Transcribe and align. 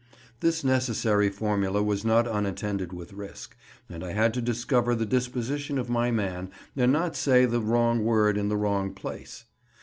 This 0.39 0.63
necessary 0.63 1.29
formula 1.29 1.83
was 1.83 2.03
not 2.03 2.27
unattended 2.27 2.91
with 2.91 3.13
risk, 3.13 3.55
and 3.87 4.03
I 4.03 4.13
had 4.13 4.33
to 4.33 4.41
discover 4.41 4.95
the 4.95 5.05
disposition 5.05 5.77
of 5.77 5.91
my 5.91 6.09
man 6.09 6.49
and 6.75 6.91
not 6.91 7.15
say 7.15 7.45
the 7.45 7.61
wrong 7.61 8.03
word 8.03 8.35
in 8.35 8.49
the 8.49 8.57
wrong 8.57 8.95
place. 8.95 9.45